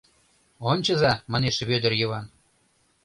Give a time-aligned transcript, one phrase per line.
[0.71, 2.25] —Ончыза!— манеш Вӧдыр Йыван.